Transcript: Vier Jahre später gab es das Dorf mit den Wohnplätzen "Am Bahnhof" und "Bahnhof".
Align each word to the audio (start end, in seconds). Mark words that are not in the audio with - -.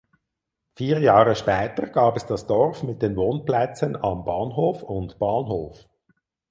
Vier 0.73 0.97
Jahre 0.99 1.35
später 1.35 1.85
gab 1.85 2.17
es 2.17 2.25
das 2.25 2.47
Dorf 2.47 2.81
mit 2.81 3.03
den 3.03 3.15
Wohnplätzen 3.17 3.95
"Am 3.95 4.25
Bahnhof" 4.25 4.81
und 4.81 5.19
"Bahnhof". 5.19 5.87